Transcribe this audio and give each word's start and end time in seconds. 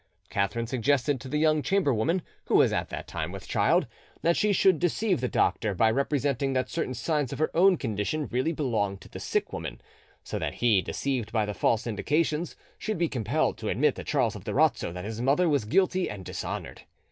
Catherine 0.31 0.65
suggested 0.65 1.21
to 1.21 1.27
the 1.27 1.37
young 1.37 1.61
chamberwoman, 1.61 2.23
who 2.45 2.55
was 2.55 2.73
at 2.73 2.89
that 2.89 3.07
time 3.07 3.31
with 3.31 3.47
child, 3.47 3.85
that 4.23 4.35
she 4.35 4.51
should 4.51 4.79
deceive 4.79 5.21
the 5.21 5.27
doctor 5.27 5.75
by 5.75 5.91
representing 5.91 6.53
that 6.53 6.71
certain 6.71 6.95
signs 6.95 7.31
of 7.31 7.37
her 7.37 7.55
own 7.55 7.77
condition 7.77 8.25
really 8.31 8.51
belonged 8.51 8.99
to 9.01 9.09
the 9.09 9.19
sick 9.19 9.53
woman, 9.53 9.79
so 10.23 10.39
that 10.39 10.55
he, 10.55 10.81
deceived 10.81 11.31
by 11.31 11.45
the 11.45 11.53
false 11.53 11.85
indications, 11.85 12.55
should 12.79 12.97
be 12.97 13.07
compelled 13.07 13.59
to 13.59 13.69
admit 13.69 13.93
to 13.93 14.03
Charles 14.03 14.35
of 14.35 14.43
Durazzo 14.43 14.91
that 14.91 15.05
his 15.05 15.21
mother 15.21 15.47
was 15.47 15.65
guilty 15.65 16.09
and 16.09 16.25
dishonoured. 16.25 16.81